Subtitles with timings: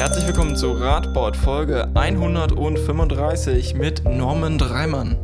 [0.00, 5.18] Herzlich willkommen zu Radbord Folge 135 mit Norman Dreimann.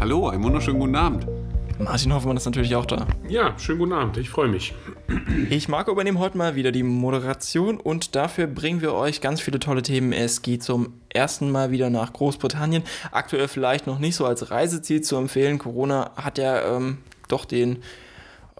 [0.00, 1.26] Hallo, einen wunderschönen guten Abend.
[1.78, 3.06] Martin Hoffmann ist natürlich auch da.
[3.28, 4.72] Ja, schönen guten Abend, ich freue mich.
[5.50, 9.60] Ich mag übernehmen heute mal wieder die Moderation und dafür bringen wir euch ganz viele
[9.60, 10.14] tolle Themen.
[10.14, 12.84] Es geht zum ersten Mal wieder nach Großbritannien.
[13.10, 15.58] Aktuell vielleicht noch nicht so als Reiseziel zu empfehlen.
[15.58, 16.96] Corona hat ja ähm,
[17.28, 17.82] doch den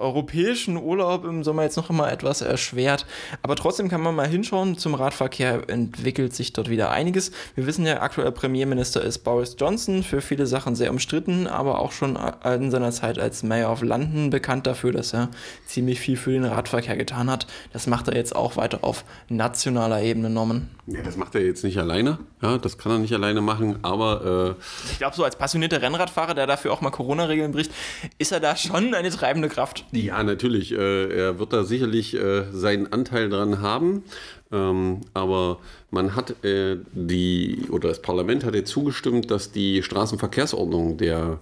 [0.02, 3.06] europäischen Urlaub im Sommer jetzt noch immer etwas erschwert.
[3.42, 4.76] Aber trotzdem kann man mal hinschauen.
[4.76, 7.32] Zum Radverkehr entwickelt sich dort wieder einiges.
[7.54, 11.92] Wir wissen ja, aktuell Premierminister ist Boris Johnson, für viele Sachen sehr umstritten, aber auch
[11.92, 15.30] schon in seiner Zeit als Mayor of London bekannt dafür, dass er
[15.66, 17.46] ziemlich viel für den Radverkehr getan hat.
[17.72, 20.68] Das macht er jetzt auch weiter auf nationaler Ebene, Norman.
[20.86, 22.18] Ja, das macht er jetzt nicht alleine.
[22.42, 24.56] Ja, das kann er nicht alleine machen, aber.
[24.58, 27.70] Äh ich glaube, so als passionierter Rennradfahrer, der dafür auch mal Corona-Regeln bricht,
[28.18, 29.84] ist er da schon eine treibende Kraft.
[29.94, 30.72] Ja, natürlich.
[30.72, 34.04] Äh, er wird da sicherlich äh, seinen Anteil dran haben.
[34.50, 35.58] Ähm, aber
[35.90, 41.40] man hat äh, die, oder das Parlament hat jetzt zugestimmt, dass die Straßenverkehrsordnung der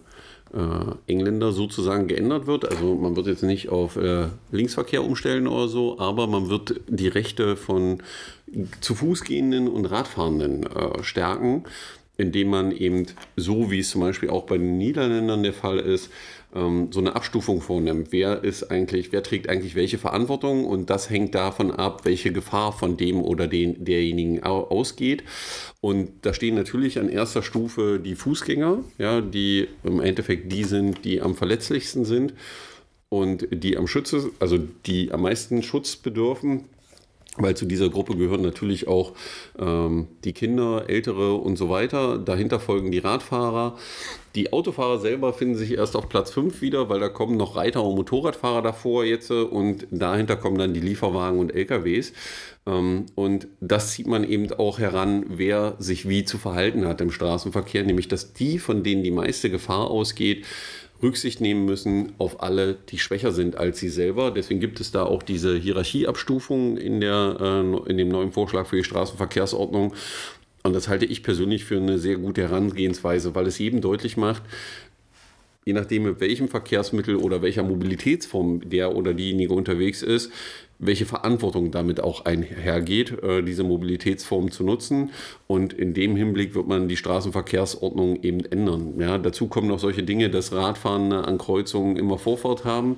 [0.52, 2.68] äh, Engländer sozusagen geändert wird.
[2.68, 7.08] Also man wird jetzt nicht auf äh, Linksverkehr umstellen oder so, aber man wird die
[7.08, 8.02] Rechte von
[8.80, 11.62] zu Fuß gehenden und Radfahrenden äh, stärken,
[12.16, 13.06] indem man eben
[13.36, 16.10] so, wie es zum Beispiel auch bei den Niederländern der Fall ist,
[16.54, 18.08] ähm, so eine Abstufung vornimmt.
[18.10, 22.72] Wer ist eigentlich, wer trägt eigentlich welche Verantwortung und das hängt davon ab, welche Gefahr
[22.72, 25.22] von dem oder den, derjenigen ausgeht.
[25.80, 31.04] Und da stehen natürlich an erster Stufe die Fußgänger, ja, die im Endeffekt die sind,
[31.04, 32.34] die am verletzlichsten sind
[33.08, 36.64] und die am Schütze, also die am meisten Schutz bedürfen
[37.36, 39.12] weil zu dieser Gruppe gehören natürlich auch
[39.58, 42.18] ähm, die Kinder, Ältere und so weiter.
[42.18, 43.76] Dahinter folgen die Radfahrer.
[44.34, 47.82] Die Autofahrer selber finden sich erst auf Platz 5 wieder, weil da kommen noch Reiter
[47.82, 52.12] und Motorradfahrer davor jetzt und dahinter kommen dann die Lieferwagen und LKWs.
[52.66, 57.10] Ähm, und das zieht man eben auch heran, wer sich wie zu verhalten hat im
[57.10, 60.46] Straßenverkehr, nämlich dass die, von denen die meiste Gefahr ausgeht,
[61.02, 64.30] Rücksicht nehmen müssen auf alle, die schwächer sind als sie selber.
[64.30, 68.76] Deswegen gibt es da auch diese Hierarchieabstufung in, der, äh, in dem neuen Vorschlag für
[68.76, 69.94] die Straßenverkehrsordnung.
[70.62, 74.42] Und das halte ich persönlich für eine sehr gute Herangehensweise, weil es jedem deutlich macht,
[75.70, 80.32] je nachdem, mit welchem Verkehrsmittel oder welcher Mobilitätsform der oder diejenige unterwegs ist,
[80.80, 85.10] welche Verantwortung damit auch einhergeht, äh, diese Mobilitätsform zu nutzen.
[85.46, 88.94] Und in dem Hinblick wird man die Straßenverkehrsordnung eben ändern.
[88.98, 92.96] Ja, dazu kommen noch solche Dinge, dass Radfahrende an Kreuzungen immer Vorfahrt haben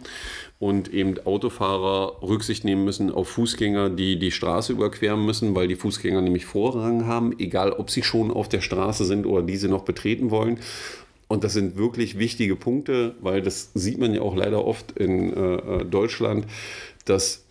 [0.61, 5.75] und eben Autofahrer Rücksicht nehmen müssen auf Fußgänger, die die Straße überqueren müssen, weil die
[5.75, 9.83] Fußgänger nämlich Vorrang haben, egal ob sie schon auf der Straße sind oder diese noch
[9.83, 10.61] betreten wollen.
[11.33, 15.33] Und das sind wirklich wichtige Punkte, weil das sieht man ja auch leider oft in
[15.33, 16.45] äh, äh Deutschland,
[17.07, 17.45] dass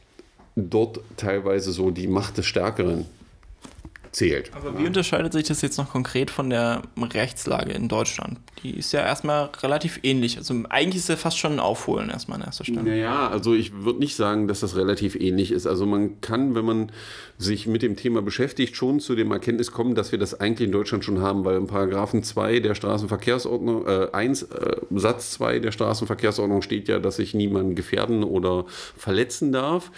[0.55, 3.07] dort teilweise so die Macht des Stärkeren
[4.11, 4.51] zählt.
[4.53, 8.39] Aber wie unterscheidet sich das jetzt noch konkret von der Rechtslage in Deutschland?
[8.63, 10.37] Die ist ja erstmal relativ ähnlich.
[10.37, 12.83] Also eigentlich ist ja fast schon ein Aufholen erstmal an erster Stelle.
[12.83, 15.65] Naja, also ich würde nicht sagen, dass das relativ ähnlich ist.
[15.65, 16.91] Also man kann, wenn man
[17.37, 20.71] sich mit dem Thema beschäftigt, schon zu dem Erkenntnis kommen, dass wir das eigentlich in
[20.71, 25.71] Deutschland schon haben, weil im Paragraphen 2 der Straßenverkehrsordnung, äh, 1, äh, Satz 2 der
[25.71, 29.91] Straßenverkehrsordnung steht ja, dass ich niemanden gefährden oder verletzen darf.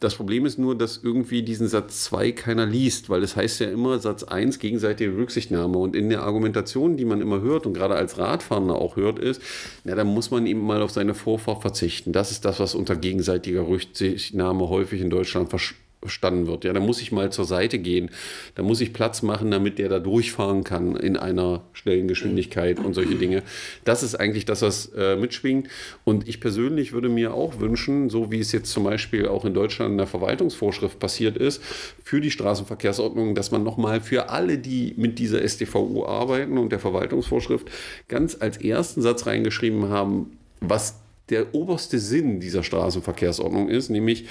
[0.00, 3.70] Das Problem ist nur, dass irgendwie diesen Satz 2 keiner liest, weil es heißt ja
[3.70, 5.78] immer Satz 1 gegenseitige Rücksichtnahme.
[5.78, 9.40] Und in der Argumentation, die man immer hört und gerade als Radfahrer auch hört, ist,
[9.84, 12.12] na, da muss man eben mal auf seine Vorfahrt verzichten.
[12.12, 16.64] Das ist das, was unter gegenseitiger Rücksichtnahme häufig in Deutschland verstanden verstanden wird.
[16.64, 18.10] Ja, da muss ich mal zur Seite gehen,
[18.54, 22.94] da muss ich Platz machen, damit der da durchfahren kann in einer schnellen Geschwindigkeit und
[22.94, 23.42] solche Dinge.
[23.84, 25.68] Das ist eigentlich das, was äh, mitschwingt.
[26.04, 29.54] Und ich persönlich würde mir auch wünschen, so wie es jetzt zum Beispiel auch in
[29.54, 31.62] Deutschland in der Verwaltungsvorschrift passiert ist,
[32.02, 36.78] für die Straßenverkehrsordnung, dass man nochmal für alle, die mit dieser StVO arbeiten und der
[36.78, 37.68] Verwaltungsvorschrift
[38.08, 40.96] ganz als ersten Satz reingeschrieben haben, was
[41.28, 44.26] der oberste Sinn dieser Straßenverkehrsordnung ist, nämlich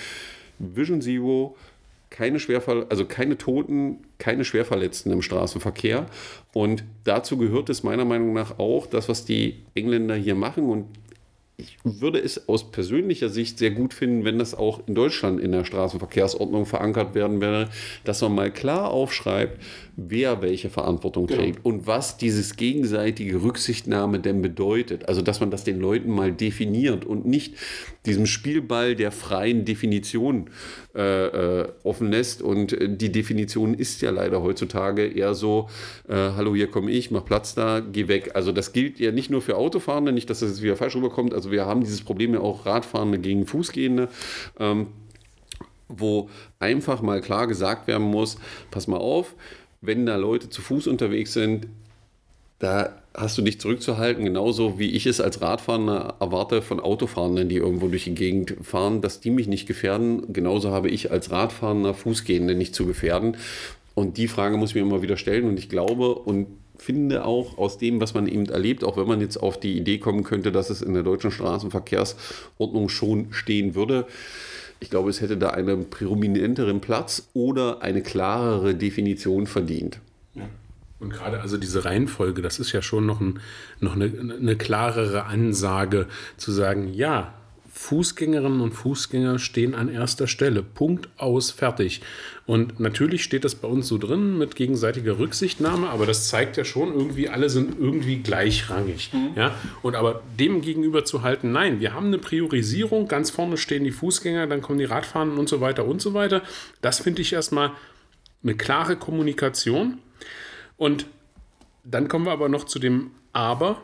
[0.59, 1.55] Vision Zero,
[2.09, 6.05] keine Schwerfall, also keine Toten, keine Schwerverletzten im Straßenverkehr.
[6.53, 10.69] Und dazu gehört es meiner Meinung nach auch das, was die Engländer hier machen.
[10.69, 10.85] Und
[11.57, 15.51] ich würde es aus persönlicher Sicht sehr gut finden, wenn das auch in Deutschland in
[15.51, 17.69] der Straßenverkehrsordnung verankert werden würde,
[18.03, 19.61] dass man mal klar aufschreibt,
[19.97, 21.61] wer welche Verantwortung trägt ja.
[21.63, 25.07] und was dieses gegenseitige Rücksichtnahme denn bedeutet.
[25.07, 27.55] Also, dass man das den Leuten mal definiert und nicht
[28.05, 30.49] diesem Spielball der freien Definition
[30.95, 32.41] äh, äh, offen lässt.
[32.41, 35.69] Und äh, die Definition ist ja leider heutzutage eher so,
[36.07, 38.31] äh, hallo, hier komme ich, mach Platz da, geh weg.
[38.33, 41.33] Also das gilt ja nicht nur für Autofahrende, nicht, dass das jetzt wieder falsch rüberkommt.
[41.33, 44.09] Also wir haben dieses Problem ja auch Radfahrende gegen Fußgehende.
[44.59, 44.87] Ähm,
[45.87, 48.37] wo einfach mal klar gesagt werden muss,
[48.71, 49.35] pass mal auf,
[49.85, 51.67] wenn da Leute zu Fuß unterwegs sind,
[52.59, 57.57] da hast du dich zurückzuhalten, genauso wie ich es als Radfahrer erwarte von Autofahrenden, die
[57.57, 60.33] irgendwo durch die Gegend fahren, dass die mich nicht gefährden.
[60.33, 63.37] Genauso habe ich als Radfahrender Fußgehende nicht zu gefährden.
[63.93, 65.47] Und die Frage muss ich mir immer wieder stellen.
[65.47, 66.47] Und ich glaube und
[66.77, 69.97] finde auch aus dem, was man eben erlebt, auch wenn man jetzt auf die Idee
[69.97, 74.05] kommen könnte, dass es in der deutschen Straßenverkehrsordnung schon stehen würde,
[74.79, 79.99] ich glaube, es hätte da einen prominenteren Platz oder eine klarere Definition verdient.
[80.33, 80.47] Ja.
[80.99, 83.39] Und gerade also diese Reihenfolge, das ist ja schon noch, ein,
[83.79, 86.07] noch eine, eine klarere Ansage
[86.37, 87.33] zu sagen, ja,
[87.85, 90.63] Fußgängerinnen und Fußgänger stehen an erster Stelle.
[90.63, 92.01] Punkt aus, fertig.
[92.47, 96.65] Und natürlich steht das bei uns so drin mit gegenseitiger Rücksichtnahme, aber das zeigt ja
[96.65, 99.11] schon irgendwie, alle sind irgendwie gleichrangig.
[99.13, 99.29] Mhm.
[99.35, 99.53] Ja?
[99.83, 103.91] Und aber dem gegenüber zu halten, nein, wir haben eine Priorisierung, ganz vorne stehen die
[103.91, 106.41] Fußgänger, dann kommen die Radfahrenden und so weiter und so weiter.
[106.81, 107.71] Das finde ich erstmal
[108.41, 109.99] eine klare Kommunikation.
[110.75, 111.05] Und
[111.83, 113.79] dann kommen wir aber noch zu dem Aber,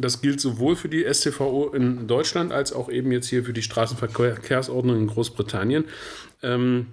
[0.00, 3.62] das gilt sowohl für die STVO in Deutschland als auch eben jetzt hier für die
[3.62, 5.84] Straßenverkehrsordnung in Großbritannien.
[6.42, 6.86] Ähm,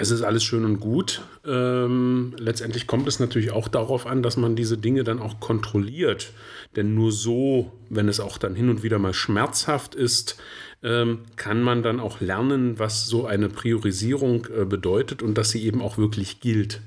[0.00, 1.22] es ist alles schön und gut.
[1.44, 6.32] Ähm, letztendlich kommt es natürlich auch darauf an, dass man diese Dinge dann auch kontrolliert.
[6.76, 10.40] Denn nur so, wenn es auch dann hin und wieder mal schmerzhaft ist,
[10.82, 15.64] ähm, kann man dann auch lernen, was so eine Priorisierung äh, bedeutet und dass sie
[15.64, 16.80] eben auch wirklich gilt.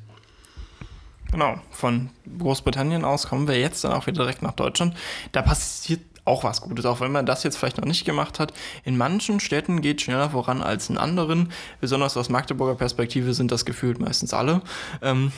[1.32, 4.96] Genau, von Großbritannien aus kommen wir jetzt dann auch wieder direkt nach Deutschland.
[5.32, 8.52] Da passiert auch was Gutes, auch wenn man das jetzt vielleicht noch nicht gemacht hat.
[8.84, 11.52] In manchen Städten geht es schneller voran als in anderen.
[11.80, 14.62] Besonders aus Magdeburger Perspektive sind das gefühlt meistens alle.
[15.04, 15.32] Ähm,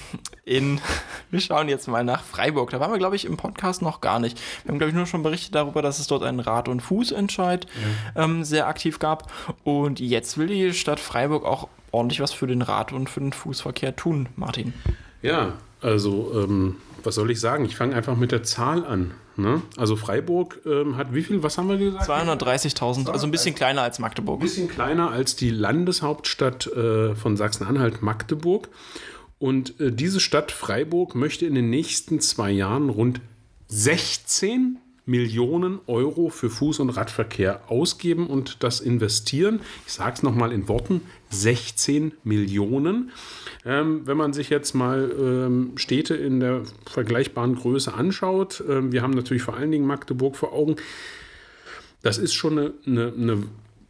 [0.46, 0.80] in,
[1.30, 2.70] wir schauen jetzt mal nach Freiburg.
[2.70, 4.40] Da waren wir, glaube ich, im Podcast noch gar nicht.
[4.64, 7.68] Wir haben, glaube ich, nur schon berichtet darüber, dass es dort einen Rad- und Fußentscheid
[8.16, 8.24] ja.
[8.24, 9.32] ähm, sehr aktiv gab.
[9.66, 13.34] Und jetzt will die Stadt Freiburg auch ordentlich was für den Rad- und für den
[13.34, 14.74] Fußverkehr tun, Martin.
[15.22, 17.66] Ja, also, ähm, was soll ich sagen?
[17.66, 19.12] Ich fange einfach mit der Zahl an.
[19.36, 19.62] Ne?
[19.78, 22.10] Also Freiburg ähm, hat wie viel, was haben wir gesagt?
[22.10, 24.40] 230.000, also ein bisschen kleiner als Magdeburg.
[24.40, 28.70] Ein bisschen kleiner als die Landeshauptstadt äh, von Sachsen-Anhalt, Magdeburg.
[29.38, 33.22] Und äh, diese Stadt Freiburg möchte in den nächsten zwei Jahren rund
[33.68, 39.62] 16 Millionen Euro für Fuß- und Radverkehr ausgeben und das investieren.
[39.86, 43.12] Ich sage es nochmal in Worten, 16 Millionen.
[43.68, 49.02] Ähm, wenn man sich jetzt mal ähm, Städte in der vergleichbaren Größe anschaut, ähm, wir
[49.02, 50.78] haben natürlich vor allen Dingen Magdeburg vor Augen,
[52.02, 53.44] das ist schon eine, eine, eine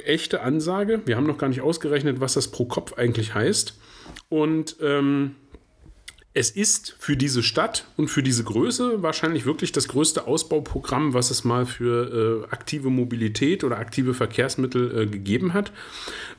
[0.04, 1.02] echte Ansage.
[1.06, 3.78] Wir haben noch gar nicht ausgerechnet, was das pro Kopf eigentlich heißt.
[4.30, 5.36] Und ähm,
[6.38, 11.32] es ist für diese Stadt und für diese Größe wahrscheinlich wirklich das größte Ausbauprogramm, was
[11.32, 15.72] es mal für äh, aktive Mobilität oder aktive Verkehrsmittel äh, gegeben hat.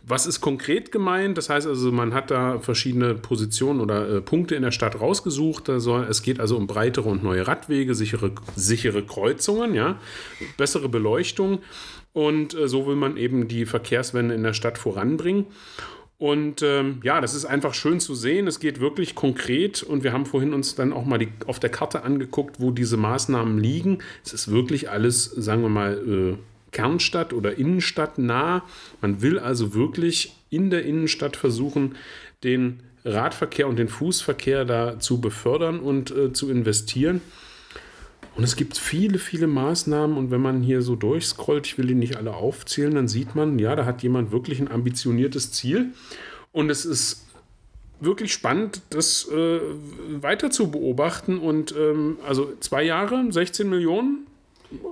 [0.07, 1.37] Was ist konkret gemeint?
[1.37, 5.69] Das heißt also, man hat da verschiedene Positionen oder äh, Punkte in der Stadt rausgesucht.
[5.79, 9.99] Soll, es geht also um breitere und neue Radwege, sichere, sichere Kreuzungen, ja,
[10.57, 11.59] bessere Beleuchtung.
[12.13, 15.47] Und äh, so will man eben die Verkehrswende in der Stadt voranbringen.
[16.19, 18.49] Und ähm, ja, das ist einfach schön zu sehen.
[18.49, 21.71] Es geht wirklich konkret und wir haben vorhin uns dann auch mal die, auf der
[21.71, 23.99] Karte angeguckt, wo diese Maßnahmen liegen.
[24.25, 26.37] Es ist wirklich alles, sagen wir mal, äh,
[26.73, 28.65] Kernstadt oder Innenstadt nah.
[29.01, 31.95] Man will also wirklich in der Innenstadt versuchen,
[32.43, 37.21] den Radverkehr und den Fußverkehr da zu befördern und äh, zu investieren.
[38.39, 40.17] Und es gibt viele, viele Maßnahmen.
[40.17, 43.59] Und wenn man hier so durchscrollt, ich will die nicht alle aufzählen, dann sieht man,
[43.59, 45.87] ja, da hat jemand wirklich ein ambitioniertes Ziel.
[46.53, 47.27] Und es ist
[47.99, 49.59] wirklich spannend, das äh,
[50.23, 51.41] weiter zu beobachten.
[51.41, 54.29] Und ähm, also zwei Jahre, 16 Millionen,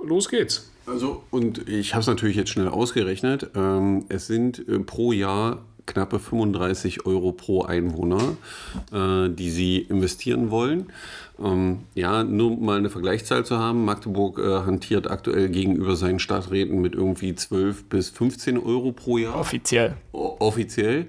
[0.03, 0.69] los geht's.
[0.85, 3.51] Also, und ich habe es natürlich jetzt schnell ausgerechnet.
[3.55, 8.37] Ähm, es sind äh, pro Jahr knappe 35 Euro pro Einwohner,
[8.93, 10.91] äh, die sie investieren wollen.
[11.43, 13.85] Ähm, ja, nur mal eine Vergleichszahl zu haben.
[13.85, 19.35] Magdeburg äh, hantiert aktuell gegenüber seinen Stadträten mit irgendwie 12 bis 15 Euro pro Jahr.
[19.35, 19.95] Offiziell.
[20.11, 21.07] O offiziell.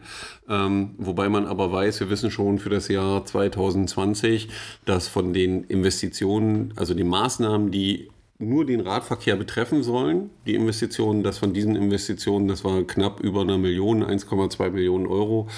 [0.49, 4.49] Ähm, wobei man aber weiß, wir wissen schon für das Jahr 2020,
[4.85, 11.23] dass von den Investitionen, also die Maßnahmen, die nur den Radverkehr betreffen sollen, die Investitionen,
[11.23, 15.49] dass von diesen Investitionen, das war knapp über eine Million, 1,2 Millionen Euro,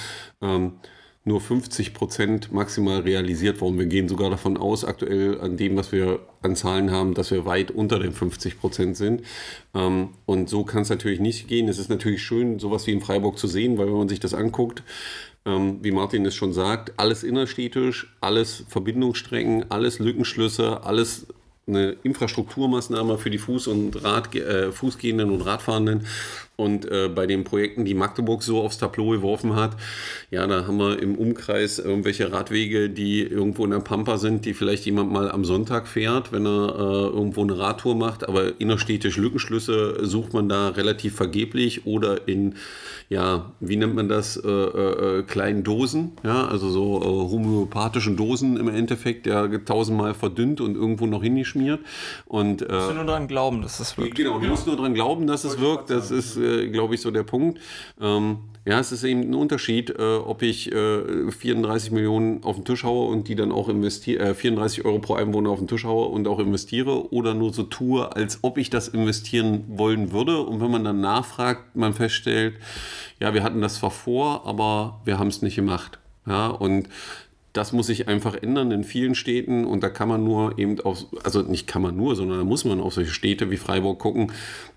[0.40, 0.72] ähm,
[1.22, 3.78] nur 50 Prozent maximal realisiert worden.
[3.78, 7.44] Wir gehen sogar davon aus, aktuell an dem, was wir an Zahlen haben, dass wir
[7.44, 9.22] weit unter den 50 Prozent sind.
[9.74, 11.68] Ähm, und so kann es natürlich nicht gehen.
[11.68, 14.32] Es ist natürlich schön, sowas wie in Freiburg zu sehen, weil wenn man sich das
[14.32, 14.82] anguckt,
[15.44, 21.26] ähm, wie Martin es schon sagt, alles innerstädtisch, alles Verbindungsstrecken, alles Lückenschlüsse, alles
[21.70, 26.06] eine Infrastrukturmaßnahme für die Fuß- und Rad, äh, Fußgehenden und Radfahrenden.
[26.60, 29.76] Und äh, bei den Projekten, die Magdeburg so aufs Tableau geworfen hat,
[30.30, 34.52] ja, da haben wir im Umkreis irgendwelche Radwege, die irgendwo in der Pampa sind, die
[34.52, 38.28] vielleicht jemand mal am Sonntag fährt, wenn er äh, irgendwo eine Radtour macht.
[38.28, 42.56] Aber innerstädtisch Lückenschlüsse sucht man da relativ vergeblich oder in,
[43.08, 48.18] ja, wie nennt man das, äh, äh, äh kleinen Dosen, ja, also so äh, homöopathischen
[48.18, 51.22] Dosen im Endeffekt, ja, tausendmal verdünnt und irgendwo noch
[51.60, 51.80] hingeschmiert.
[52.26, 54.14] Und, äh, du musst nur daran glauben, dass es wirkt.
[54.14, 55.90] Genau, du musst nur daran glauben, dass es wirkt.
[55.90, 57.60] Das ist äh, glaube ich, so der Punkt.
[58.00, 62.64] Ähm, ja, es ist eben ein Unterschied, äh, ob ich äh, 34 Millionen auf den
[62.64, 65.84] Tisch haue und die dann auch investiere, äh, 34 Euro pro Einwohner auf den Tisch
[65.84, 70.42] haue und auch investiere oder nur so tue, als ob ich das investieren wollen würde.
[70.42, 72.54] Und wenn man dann nachfragt, man feststellt,
[73.18, 75.98] ja, wir hatten das zwar vor, aber wir haben es nicht gemacht.
[76.26, 76.88] Ja, und
[77.52, 81.06] das muss sich einfach ändern in vielen Städten und da kann man nur eben auf,
[81.24, 84.32] also nicht kann man nur, sondern da muss man auf solche Städte wie Freiburg gucken,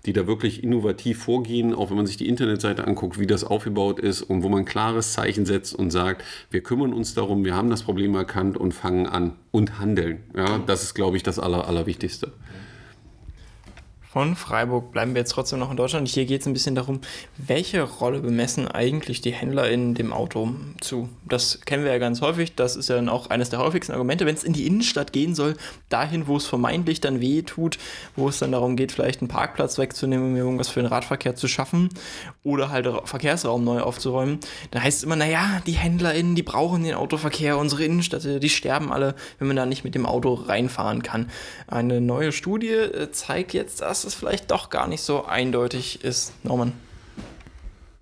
[0.06, 4.00] die da wirklich innovativ vorgehen, auch wenn man sich die Internetseite anguckt, wie das aufgebaut
[4.00, 7.54] ist und wo man ein klares Zeichen setzt und sagt, wir kümmern uns darum, wir
[7.54, 10.24] haben das Problem erkannt und fangen an und handeln.
[10.36, 12.32] Ja, das ist, glaube ich, das Aller, Allerwichtigste
[14.14, 16.06] von Freiburg bleiben wir jetzt trotzdem noch in Deutschland.
[16.06, 17.00] Hier geht es ein bisschen darum,
[17.36, 21.08] welche Rolle bemessen eigentlich die Händler in dem Auto zu.
[21.28, 22.54] Das kennen wir ja ganz häufig.
[22.54, 25.34] Das ist ja dann auch eines der häufigsten Argumente, wenn es in die Innenstadt gehen
[25.34, 25.56] soll,
[25.88, 27.78] dahin, wo es vermeintlich dann weh tut,
[28.14, 31.48] wo es dann darum geht, vielleicht einen Parkplatz wegzunehmen, um irgendwas für den Radverkehr zu
[31.48, 31.88] schaffen
[32.44, 34.38] oder halt Verkehrsraum neu aufzuräumen.
[34.70, 38.92] Dann heißt es immer, naja, die HändlerInnen, die brauchen den Autoverkehr, unsere Innenstadt, die sterben
[38.92, 41.30] alle, wenn man da nicht mit dem Auto reinfahren kann.
[41.66, 46.32] Eine neue Studie äh, zeigt jetzt, dass es vielleicht doch gar nicht so eindeutig ist,
[46.44, 46.72] Norman.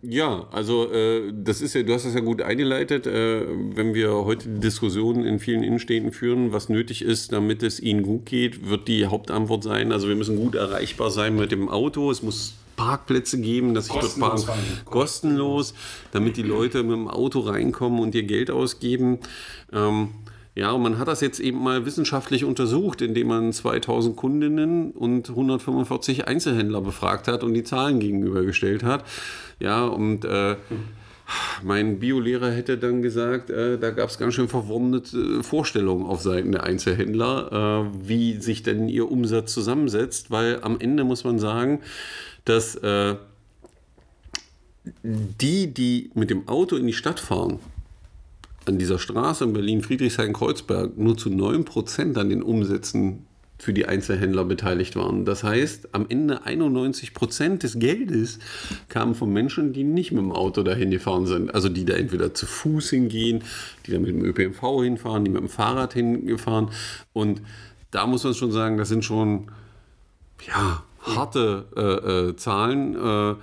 [0.05, 4.13] Ja, also äh, das ist ja, du hast das ja gut eingeleitet, äh, wenn wir
[4.13, 8.69] heute die Diskussion in vielen Innenstädten führen, was nötig ist, damit es ihnen gut geht,
[8.69, 12.55] wird die Hauptantwort sein, also wir müssen gut erreichbar sein mit dem Auto, es muss
[12.75, 14.45] Parkplätze geben, dass ich dort parken,
[14.87, 15.73] kostenlos,
[16.11, 19.21] damit die Leute mit dem Auto reinkommen und ihr Geld ausgeben.
[19.73, 20.09] Ähm,
[20.55, 25.31] ja, und man hat das jetzt eben mal wissenschaftlich untersucht, indem man 2000 Kundinnen und
[25.31, 29.05] 145 Einzelhändler befragt hat und die Zahlen gegenübergestellt hat.
[29.61, 30.57] Ja, und äh,
[31.63, 36.53] mein Biolehrer hätte dann gesagt, äh, da gab es ganz schön verwundete Vorstellungen auf Seiten
[36.53, 41.81] der Einzelhändler, äh, wie sich denn ihr Umsatz zusammensetzt, weil am Ende muss man sagen,
[42.45, 43.15] dass äh,
[45.03, 47.61] die, die mit dem Auto in die Stadt fahren,
[48.67, 53.27] an dieser Straße in Berlin-Friedrichshain-Kreuzberg nur zu 9% an den Umsätzen
[53.63, 55.25] für die Einzelhändler beteiligt waren.
[55.25, 58.41] Das heißt, am Ende 91% des Geldes
[58.89, 61.55] kamen von Menschen, die nicht mit dem Auto dahin gefahren sind.
[61.55, 63.45] Also die da entweder zu Fuß hingehen,
[63.87, 66.71] die da mit dem ÖPNV hinfahren, die mit dem Fahrrad hingefahren.
[67.13, 67.43] Und
[67.93, 69.47] da muss man schon sagen, das sind schon
[70.49, 72.97] ja, harte äh, äh, Zahlen.
[72.97, 73.35] Äh,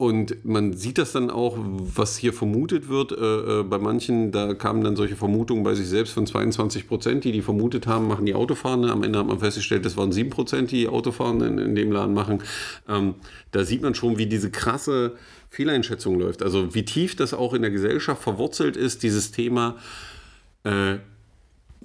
[0.00, 3.12] und man sieht das dann auch, was hier vermutet wird.
[3.12, 7.24] Äh, äh, bei manchen, da kamen dann solche Vermutungen bei sich selbst von 22 Prozent,
[7.24, 8.90] die die vermutet haben, machen die Autofahrende.
[8.90, 12.14] Am Ende hat man festgestellt, das waren 7 Prozent, die Autofahrenden in, in dem Laden
[12.14, 12.42] machen.
[12.88, 13.16] Ähm,
[13.50, 15.16] da sieht man schon, wie diese krasse
[15.50, 16.42] Fehleinschätzung läuft.
[16.42, 19.76] Also wie tief das auch in der Gesellschaft verwurzelt ist, dieses Thema.
[20.64, 20.94] Äh,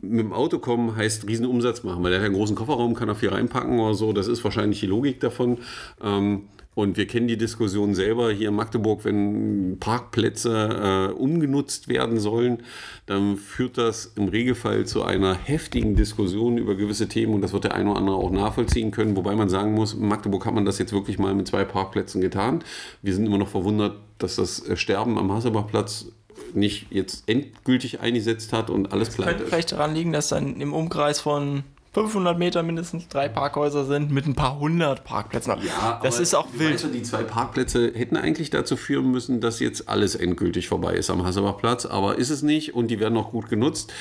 [0.02, 3.10] mit dem Auto kommen heißt riesen Umsatz machen, weil er hat einen großen Kofferraum, kann
[3.10, 4.14] er viel reinpacken oder so.
[4.14, 5.58] Das ist wahrscheinlich die Logik davon.
[6.02, 6.44] Ähm,
[6.76, 12.64] und wir kennen die Diskussion selber hier in Magdeburg, wenn Parkplätze äh, umgenutzt werden sollen,
[13.06, 17.64] dann führt das im Regelfall zu einer heftigen Diskussion über gewisse Themen und das wird
[17.64, 19.16] der eine oder andere auch nachvollziehen können.
[19.16, 22.20] Wobei man sagen muss, in Magdeburg hat man das jetzt wirklich mal mit zwei Parkplätzen
[22.20, 22.62] getan.
[23.02, 26.08] Wir sind immer noch verwundert, dass das Sterben am Hasselbachplatz
[26.54, 29.38] nicht jetzt endgültig eingesetzt hat und alles pleite ist.
[29.38, 31.64] Könnte vielleicht daran liegen, dass dann im Umkreis von
[31.96, 35.54] 500 Meter mindestens drei Parkhäuser sind mit ein paar hundert Parkplätzen.
[35.66, 36.74] Ja, das ist auch wild.
[36.74, 40.96] Weißt du, die zwei Parkplätze hätten eigentlich dazu führen müssen, dass jetzt alles endgültig vorbei
[40.96, 43.94] ist am Hasselbachplatz, aber ist es nicht und die werden auch gut genutzt.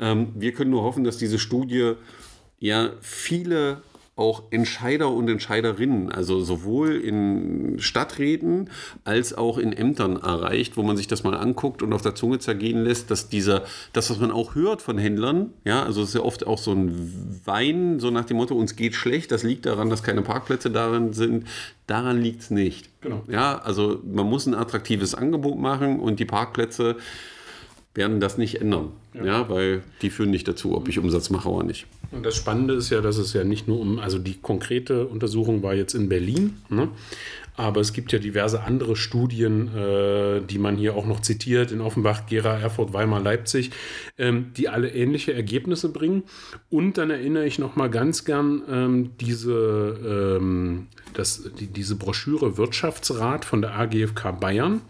[0.00, 1.92] Ähm, wir können nur hoffen, dass diese Studie
[2.58, 3.82] ja viele
[4.22, 8.70] auch Entscheider und Entscheiderinnen, also sowohl in Stadträten
[9.02, 12.38] als auch in Ämtern erreicht, wo man sich das mal anguckt und auf der Zunge
[12.38, 16.14] zergehen lässt, dass dieser, das, was man auch hört von Händlern, ja, also es ist
[16.14, 19.66] ja oft auch so ein Wein, so nach dem Motto, uns geht schlecht, das liegt
[19.66, 21.48] daran, dass keine Parkplätze darin sind,
[21.88, 22.90] daran liegt es nicht.
[23.00, 23.24] Genau.
[23.28, 26.96] Ja, also man muss ein attraktives Angebot machen und die Parkplätze
[27.94, 28.92] werden das nicht ändern.
[29.14, 29.24] Ja.
[29.24, 29.48] ja.
[29.50, 31.86] weil die führen nicht dazu, ob ich Umsatz mache oder nicht.
[32.10, 35.62] Und das Spannende ist ja, dass es ja nicht nur um, also die konkrete Untersuchung
[35.62, 36.88] war jetzt in Berlin, ne?
[37.54, 41.82] Aber es gibt ja diverse andere Studien, äh, die man hier auch noch zitiert, in
[41.82, 43.70] Offenbach, Gera, Erfurt, Weimar, Leipzig,
[44.16, 46.22] ähm, die alle ähnliche Ergebnisse bringen.
[46.70, 52.56] Und dann erinnere ich noch mal ganz gern ähm, diese, ähm, das, die, diese Broschüre
[52.56, 54.80] Wirtschaftsrat von der AGFK Bayern.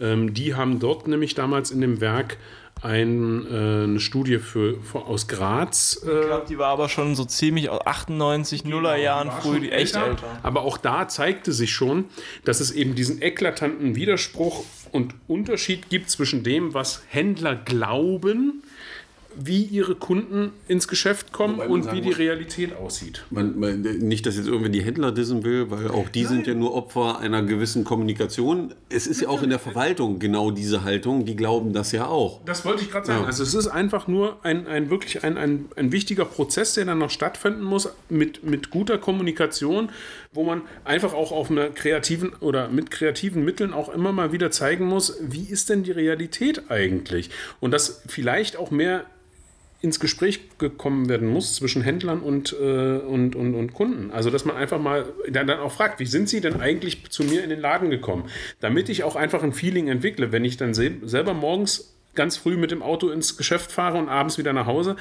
[0.00, 2.38] Ähm, die haben dort nämlich damals in dem Werk
[2.82, 6.02] ein, äh, eine Studie für, für, aus Graz.
[6.06, 9.70] Äh, ich glaube, die war aber schon so ziemlich aus 98, Nuller Jahren früh, die
[9.70, 10.08] echt älter.
[10.08, 10.40] älter.
[10.42, 12.06] Aber auch da zeigte sich schon,
[12.44, 18.62] dass es eben diesen eklatanten Widerspruch und Unterschied gibt zwischen dem, was Händler glauben,
[19.36, 23.24] wie ihre Kunden ins Geschäft kommen und wie die Realität aussieht.
[23.30, 26.32] Man, man, nicht, dass jetzt irgendwie die Händler dissen will, weil auch die Nein.
[26.32, 28.74] sind ja nur Opfer einer gewissen Kommunikation.
[28.88, 32.44] Es ist ja auch in der Verwaltung genau diese Haltung, die glauben das ja auch.
[32.44, 33.20] Das wollte ich gerade sagen.
[33.22, 33.26] Ja.
[33.26, 36.98] Also es ist einfach nur ein, ein wirklich ein, ein, ein wichtiger Prozess, der dann
[36.98, 39.90] noch stattfinden muss mit, mit guter Kommunikation,
[40.32, 44.50] wo man einfach auch auf einer kreativen oder mit kreativen Mitteln auch immer mal wieder
[44.50, 47.30] zeigen muss, wie ist denn die Realität eigentlich?
[47.60, 49.06] Und das vielleicht auch mehr
[49.82, 54.10] ins Gespräch gekommen werden muss zwischen Händlern und, äh, und, und, und Kunden.
[54.10, 57.24] Also, dass man einfach mal dann, dann auch fragt, wie sind sie denn eigentlich zu
[57.24, 58.24] mir in den Laden gekommen?
[58.60, 62.56] Damit ich auch einfach ein Feeling entwickle, wenn ich dann sel selber morgens ganz früh
[62.56, 64.96] mit dem Auto ins Geschäft fahre und abends wieder nach Hause.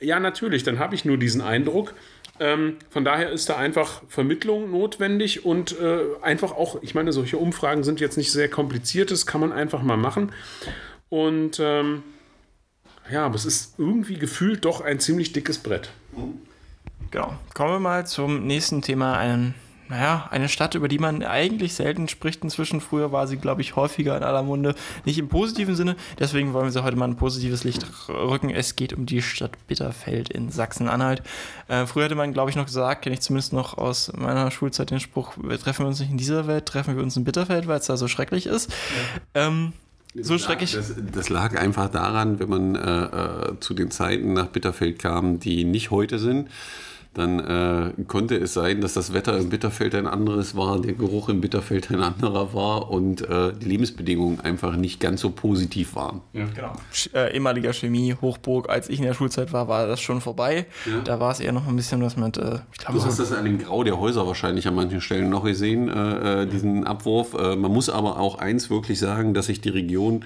[0.00, 1.94] Ja, natürlich, dann habe ich nur diesen Eindruck.
[2.40, 7.38] Ähm, von daher ist da einfach Vermittlung notwendig und äh, einfach auch, ich meine, solche
[7.38, 10.32] Umfragen sind jetzt nicht sehr kompliziert, das kann man einfach mal machen.
[11.08, 12.02] Und ähm,
[13.10, 15.90] ja, aber es ist irgendwie gefühlt doch ein ziemlich dickes Brett.
[17.10, 17.34] Genau.
[17.54, 19.16] Kommen wir mal zum nächsten Thema.
[19.16, 19.54] Einen,
[19.88, 22.82] naja, eine Stadt, über die man eigentlich selten spricht inzwischen.
[22.82, 24.74] Früher war sie, glaube ich, häufiger in aller Munde.
[25.06, 25.96] Nicht im positiven Sinne.
[26.18, 28.50] Deswegen wollen wir sie heute mal ein positives Licht rücken.
[28.50, 31.22] Es geht um die Stadt Bitterfeld in Sachsen-Anhalt.
[31.68, 34.90] Äh, früher hätte man, glaube ich, noch gesagt, kenne ich zumindest noch aus meiner Schulzeit
[34.90, 37.78] den Spruch, wir treffen uns nicht in dieser Welt, treffen wir uns in Bitterfeld, weil
[37.78, 38.70] es da so schrecklich ist.
[39.34, 39.46] Ja.
[39.46, 39.72] Ähm,
[40.22, 40.72] so das schrecklich.
[40.72, 45.40] Das, das, lag einfach daran, wenn man äh, äh, zu den Zeiten nach Bitterfeld kam,
[45.40, 46.48] die nicht heute sind
[47.18, 51.28] dann äh, konnte es sein, dass das Wetter im Bitterfeld ein anderes war, der Geruch
[51.28, 56.22] im Bitterfeld ein anderer war und äh, die Lebensbedingungen einfach nicht ganz so positiv waren.
[56.32, 56.46] Ja.
[56.54, 56.72] Genau.
[57.14, 60.66] Äh, ehemaliger Chemie, Hochburg, als ich in der Schulzeit war, war das schon vorbei.
[60.86, 61.00] Ja.
[61.00, 62.36] Da war es eher noch ein bisschen was mit.
[62.36, 65.28] Äh, ich glaub, du hast das an dem Grau der Häuser wahrscheinlich an manchen Stellen
[65.28, 67.32] noch gesehen, äh, äh, diesen Abwurf.
[67.32, 70.24] man muss aber auch eins wirklich sagen, dass sich die Region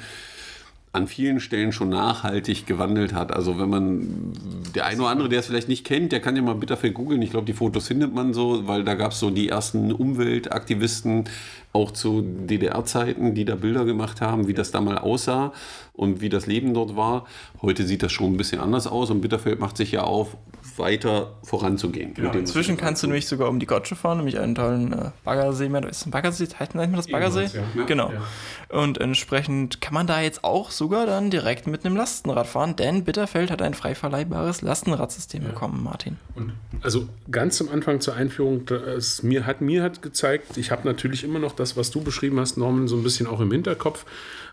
[0.95, 3.33] an vielen Stellen schon nachhaltig gewandelt hat.
[3.33, 4.33] Also wenn man,
[4.75, 7.23] der eine oder andere, der es vielleicht nicht kennt, der kann ja mal Bitterfeld googeln.
[7.23, 11.25] Ich glaube, die Fotos findet man so, weil da gab es so die ersten Umweltaktivisten,
[11.73, 15.55] auch zu DDR-Zeiten, die da Bilder gemacht haben, wie das da mal aussah
[15.95, 17.27] und wie das Leben dort war.
[17.63, 20.37] Heute sieht das schon ein bisschen anders aus und Bitterfeld macht sich ja auf,
[20.77, 22.15] weiter voranzugehen.
[22.15, 22.33] Genau.
[22.33, 25.85] Inzwischen kannst du nämlich sogar um die Gotsche fahren, nämlich einen tollen äh, Baggersee mehr.
[25.89, 26.47] Ist ein Baggersee?
[26.59, 27.51] Heißt man das Baggersee?
[27.77, 27.85] Ja.
[27.85, 28.13] Genau.
[28.13, 28.79] Ja.
[28.79, 33.05] Und entsprechend kann man da jetzt auch sogar dann direkt mit einem Lastenrad fahren, denn
[33.05, 35.49] Bitterfeld hat ein frei verleihbares Lastenradsystem ja.
[35.49, 36.17] bekommen, Martin.
[36.35, 40.87] Und also ganz zum Anfang zur Einführung, das mir hat mir hat gezeigt, ich habe
[40.87, 44.05] natürlich immer noch das, was du beschrieben hast, Norman, so ein bisschen auch im Hinterkopf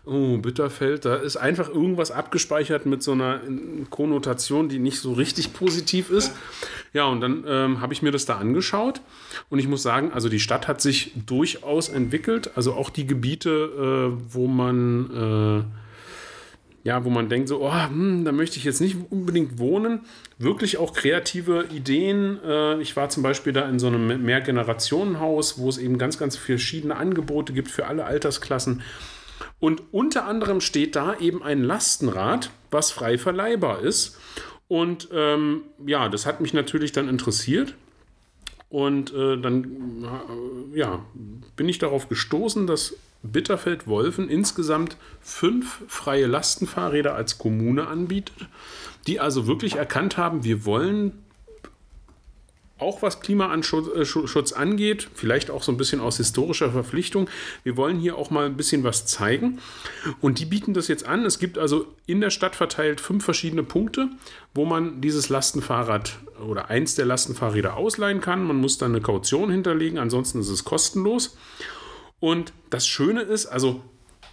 [0.04, 3.40] oh, Bitterfeld, da ist einfach irgendwas abgespeichert mit so einer
[3.90, 6.32] Konnotation, die nicht so richtig positiv ist.
[6.92, 9.00] Ja, und dann ähm, habe ich mir das da angeschaut
[9.48, 13.50] und ich muss sagen, also die Stadt hat sich durchaus entwickelt, also auch die Gebiete,
[13.50, 15.64] äh, wo man...
[15.66, 15.80] Äh,
[16.82, 20.00] ja, wo man denkt so, oh, hm, da möchte ich jetzt nicht unbedingt wohnen.
[20.38, 22.38] Wirklich auch kreative Ideen.
[22.42, 26.36] Äh, ich war zum Beispiel da in so einem Mehrgenerationenhaus, wo es eben ganz, ganz
[26.36, 28.80] verschiedene Angebote gibt für alle Altersklassen.
[29.60, 34.18] Und unter anderem steht da eben ein Lastenrad, was frei verleihbar ist.
[34.68, 37.74] Und ähm, ja, das hat mich natürlich dann interessiert.
[38.70, 40.04] Und äh, dann
[40.74, 41.04] äh, ja,
[41.56, 48.48] bin ich darauf gestoßen, dass Bitterfeld-Wolfen insgesamt fünf freie Lastenfahrräder als Kommune anbietet,
[49.06, 51.12] die also wirklich erkannt haben, wir wollen
[52.80, 57.28] auch was Klimaschutz äh, angeht, vielleicht auch so ein bisschen aus historischer Verpflichtung.
[57.62, 59.58] Wir wollen hier auch mal ein bisschen was zeigen.
[60.20, 61.24] Und die bieten das jetzt an.
[61.24, 64.08] Es gibt also in der Stadt verteilt fünf verschiedene Punkte,
[64.54, 68.42] wo man dieses Lastenfahrrad oder eins der Lastenfahrräder ausleihen kann.
[68.42, 71.36] Man muss dann eine Kaution hinterlegen, ansonsten ist es kostenlos.
[72.18, 73.82] Und das Schöne ist, also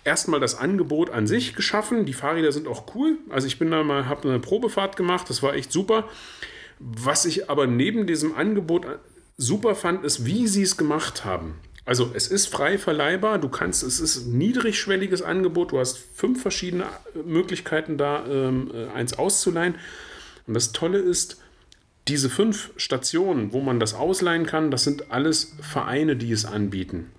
[0.03, 2.05] erstmal das Angebot an sich geschaffen.
[2.05, 3.17] Die Fahrräder sind auch cool.
[3.29, 6.05] Also ich bin da mal, habe eine Probefahrt gemacht, das war echt super.
[6.79, 8.85] Was ich aber neben diesem Angebot
[9.37, 11.55] super fand, ist, wie sie es gemacht haben.
[11.85, 16.41] Also es ist frei verleihbar, du kannst, es ist ein niedrigschwelliges Angebot, du hast fünf
[16.41, 16.85] verschiedene
[17.25, 19.75] Möglichkeiten da, ähm, äh, eins auszuleihen.
[20.47, 21.37] Und das Tolle ist,
[22.07, 27.09] diese fünf Stationen, wo man das ausleihen kann, das sind alles Vereine, die es anbieten.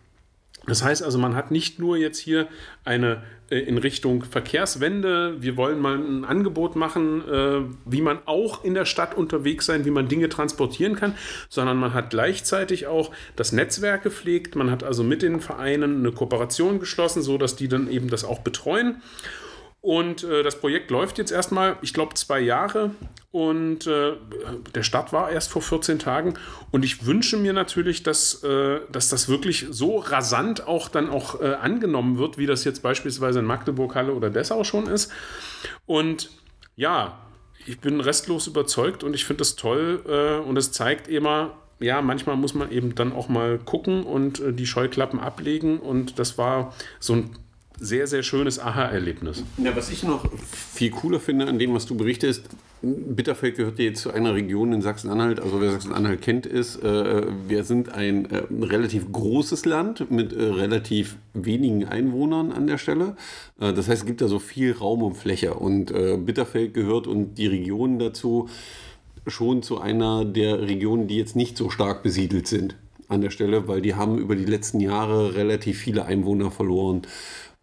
[0.69, 2.47] Das heißt also, man hat nicht nur jetzt hier
[2.85, 8.65] eine äh, in Richtung Verkehrswende, wir wollen mal ein Angebot machen, äh, wie man auch
[8.65, 11.15] in der Stadt unterwegs sein, wie man Dinge transportieren kann,
[11.49, 16.13] sondern man hat gleichzeitig auch das Netzwerk gepflegt, man hat also mit den Vereinen eine
[16.13, 19.03] Kooperation geschlossen, so dass die dann eben das auch betreuen.
[19.89, 22.91] Und äh, das Projekt läuft jetzt erstmal, ich glaube, zwei Jahre.
[23.31, 24.17] Und äh,
[24.75, 26.35] der Start war erst vor 14 Tagen.
[26.71, 31.41] Und ich wünsche mir natürlich, dass, äh, dass das wirklich so rasant auch dann auch
[31.41, 35.11] äh, angenommen wird, wie das jetzt beispielsweise in Magdeburg, Halle oder Dessau schon ist.
[35.87, 36.33] Und
[36.77, 37.21] ja,
[37.65, 40.03] ich bin restlos überzeugt und ich finde das toll.
[40.07, 44.39] Äh, und es zeigt immer, ja, manchmal muss man eben dann auch mal gucken und
[44.41, 45.81] äh, die Scheuklappen ablegen.
[45.81, 47.31] Und das war so ein
[47.81, 49.45] sehr, sehr schönes Aha-Erlebnis.
[49.57, 50.25] Ja, was ich noch
[50.73, 52.45] viel cooler finde an dem, was du berichtest,
[52.81, 55.41] Bitterfeld gehört jetzt zu einer Region in Sachsen-Anhalt.
[55.41, 60.43] Also wer Sachsen-Anhalt kennt, ist, äh, wir sind ein äh, relativ großes Land mit äh,
[60.43, 63.17] relativ wenigen Einwohnern an der Stelle.
[63.61, 65.55] Äh, das heißt, es gibt da so viel Raum und Fläche.
[65.55, 68.49] Und äh, Bitterfeld gehört und die Region dazu
[69.27, 72.77] schon zu einer der Regionen, die jetzt nicht so stark besiedelt sind
[73.09, 77.03] an der Stelle, weil die haben über die letzten Jahre relativ viele Einwohner verloren.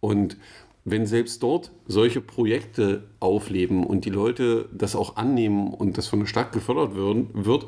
[0.00, 0.36] Und
[0.84, 6.20] wenn selbst dort solche Projekte aufleben und die Leute das auch annehmen und das von
[6.20, 7.66] der Stadt gefördert wird, wird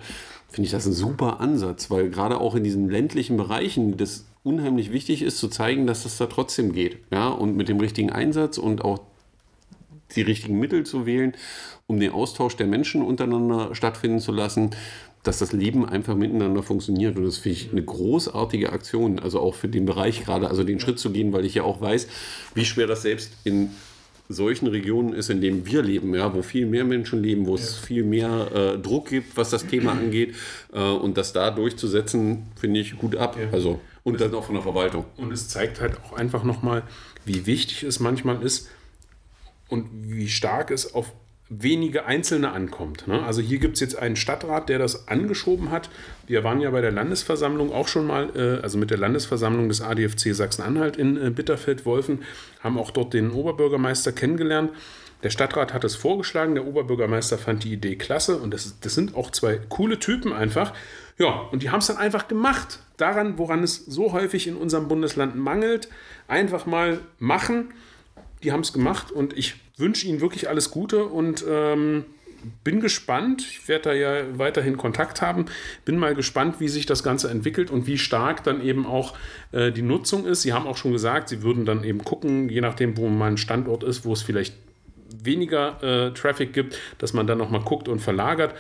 [0.49, 4.93] finde ich das ein super Ansatz, weil gerade auch in diesen ländlichen Bereichen das unheimlich
[4.93, 6.99] wichtig ist, zu zeigen, dass das da trotzdem geht.
[7.11, 9.01] Ja, und mit dem richtigen Einsatz und auch
[10.17, 11.35] die richtigen Mittel zu wählen,
[11.87, 14.71] um den Austausch der Menschen untereinander stattfinden zu lassen,
[15.23, 17.17] dass das Leben einfach miteinander funktioniert.
[17.17, 20.81] Und das finde ich eine großartige Aktion, also auch für den Bereich gerade, also den
[20.81, 22.09] Schritt zu gehen, weil ich ja auch weiß,
[22.55, 23.71] wie schwer das selbst in
[24.29, 27.79] solchen Regionen ist, in denen wir leben, ja, wo viel mehr Menschen leben, wo es
[27.79, 30.35] viel mehr äh, Druck gibt, was das Thema angeht.
[30.73, 33.39] Äh, und das da durchzusetzen, finde ich gut ab.
[33.41, 33.49] Ja.
[33.51, 35.07] Also, und dann auch von der Verwaltung.
[35.17, 36.83] Und es zeigt halt auch einfach nochmal,
[37.25, 38.69] wie wichtig es manchmal ist
[39.69, 41.13] und wie stark es auf
[41.51, 43.09] wenige Einzelne ankommt.
[43.09, 43.23] Ne?
[43.23, 45.89] Also hier gibt es jetzt einen Stadtrat, der das angeschoben hat.
[46.27, 49.81] Wir waren ja bei der Landesversammlung auch schon mal, äh, also mit der Landesversammlung des
[49.81, 52.23] ADFC Sachsen-Anhalt in äh, Bitterfeld-Wolfen,
[52.61, 54.73] haben auch dort den Oberbürgermeister kennengelernt.
[55.23, 59.17] Der Stadtrat hat es vorgeschlagen, der Oberbürgermeister fand die Idee klasse und das, das sind
[59.17, 60.75] auch zwei coole Typen einfach.
[61.19, 62.81] Ja, und die haben es dann einfach gemacht.
[62.99, 65.89] Daran, woran es so häufig in unserem Bundesland mangelt,
[66.29, 67.73] einfach mal machen.
[68.43, 72.05] Die haben es gemacht und ich wünsche Ihnen wirklich alles Gute und ähm,
[72.65, 73.43] bin gespannt.
[73.43, 75.47] Ich werde da ja weiterhin Kontakt haben.
[75.85, 79.15] Bin mal gespannt, wie sich das Ganze entwickelt und wie stark dann eben auch
[79.53, 80.43] äh, die Nutzung ist.
[80.43, 83.83] Sie haben auch schon gesagt, Sie würden dann eben gucken, je nachdem, wo mein Standort
[83.83, 84.55] ist, wo es vielleicht
[85.23, 88.55] weniger äh, Traffic gibt, dass man dann nochmal guckt und verlagert.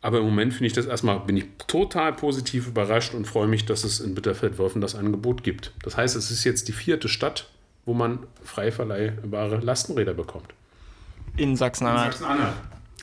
[0.00, 3.66] Aber im Moment finde ich das erstmal, bin ich total positiv überrascht und freue mich,
[3.66, 5.72] dass es in Bitterfeld-Wolfen das Angebot gibt.
[5.82, 7.50] Das heißt, es ist jetzt die vierte Stadt,
[7.88, 10.52] wo man frei verleihbare Lastenräder bekommt.
[11.36, 12.14] In Sachsen-Anhalt.
[12.14, 12.46] Sachsen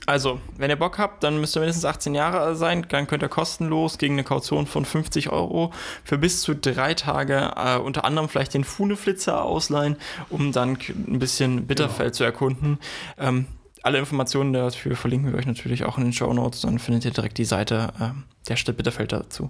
[0.06, 2.86] also, wenn ihr Bock habt, dann müsst ihr mindestens 18 Jahre sein.
[2.90, 7.54] Dann könnt ihr kostenlos gegen eine Kaution von 50 Euro für bis zu drei Tage
[7.56, 9.96] äh, unter anderem vielleicht den Funeflitzer ausleihen,
[10.30, 12.18] um dann ein bisschen Bitterfeld genau.
[12.18, 12.78] zu erkunden.
[13.18, 13.48] Ähm,
[13.82, 16.62] alle Informationen dafür verlinken wir euch natürlich auch in den Show Notes.
[16.62, 18.10] Dann findet ihr direkt die Seite äh,
[18.48, 19.50] der Stadt Bitterfeld dazu.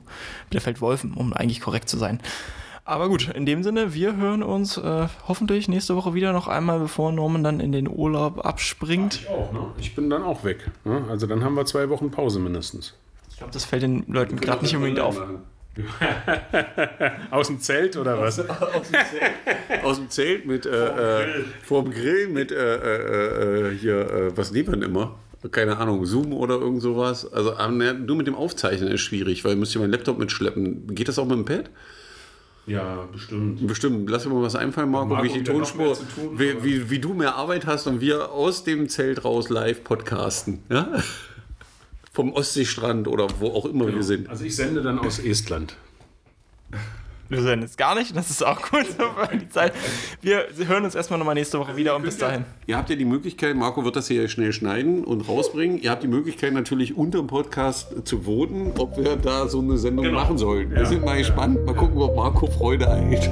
[0.50, 2.22] Bitterfeld-Wolfen, um eigentlich korrekt zu sein.
[2.88, 6.78] Aber gut, in dem Sinne, wir hören uns äh, hoffentlich nächste Woche wieder noch einmal,
[6.78, 9.22] bevor Norman dann in den Urlaub abspringt.
[9.24, 9.72] Ich auch, ne?
[9.80, 10.70] Ich bin dann auch weg.
[10.84, 11.04] Ne?
[11.10, 12.94] Also dann haben wir zwei Wochen Pause mindestens.
[13.32, 15.20] Ich glaube, das fällt den Leuten gerade nicht unbedingt auf.
[17.32, 18.40] Aus dem Zelt oder was?
[18.40, 23.72] Aus, aus, dem, Zelt, aus dem Zelt mit äh, äh, vorm Grill mit äh, äh,
[23.72, 25.16] äh hier, äh, was nehmen wir immer?
[25.52, 27.30] Keine Ahnung, Zoom oder irgend sowas.
[27.34, 30.96] Also nur mit dem Aufzeichnen ist schwierig, weil müsst ihr meinen Laptop mitschleppen.
[30.96, 31.70] Geht das auch mit dem Pad?
[32.68, 33.66] Ja, bestimmt.
[33.68, 34.10] Bestimmt.
[34.10, 37.00] Lass mir mal was einfallen, Marco, Marco wie ich die Tonspur, tun, wie, wie, wie,
[37.00, 40.64] du mehr Arbeit hast und wir aus dem Zelt raus live podcasten.
[40.70, 41.04] Ja?
[42.12, 43.98] Vom Ostseestrand oder wo auch immer genau.
[43.98, 44.30] wir sind.
[44.30, 45.76] Also ich sende dann aus Estland.
[47.28, 49.74] Wir sehen es gar nicht, das ist auch gut für die Zeit.
[50.22, 52.46] Wir hören uns erstmal nochmal nächste Woche wieder und bis dahin.
[52.68, 55.82] Ihr habt ja die Möglichkeit, Marco wird das hier schnell schneiden und rausbringen.
[55.82, 59.78] Ihr habt die Möglichkeit natürlich unter dem Podcast zu voten, ob wir da so eine
[59.78, 60.20] Sendung genau.
[60.20, 60.70] machen sollen.
[60.70, 63.30] Wir ja, sind mal gespannt, mal gucken, ob Marco Freude erhält.